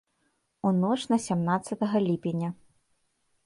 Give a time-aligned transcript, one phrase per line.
[0.69, 2.49] У ноч на сямнаццатага ліпеня.